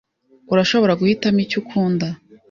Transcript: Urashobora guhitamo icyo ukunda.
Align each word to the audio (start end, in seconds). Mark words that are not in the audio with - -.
Urashobora 0.53 0.97
guhitamo 0.99 1.39
icyo 1.45 1.57
ukunda. 1.61 2.07